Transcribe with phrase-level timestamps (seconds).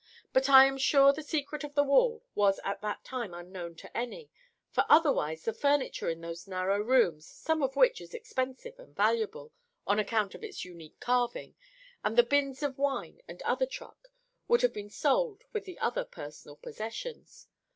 [0.33, 3.95] But I am sure the secret of the wall was at that time unknown to
[3.95, 4.31] any,
[4.71, 9.53] for otherwise the furniture in those narrow rooms, some of which is expensive and valuable
[9.85, 11.53] on account of its unique carving,
[12.03, 14.07] and the bins of wine and other truck,
[14.47, 17.47] would have been sold with the other 'personal possessions.